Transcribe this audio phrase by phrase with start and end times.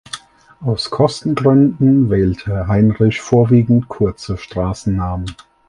[0.61, 5.35] Aus Kostengründen wählte Heinrich vorwiegend kurze Straßennamen.